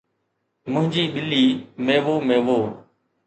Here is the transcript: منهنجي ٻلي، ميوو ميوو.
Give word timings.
منهنجي 0.73 1.03
ٻلي، 1.13 1.43
ميوو 1.85 2.15
ميوو. 2.27 2.59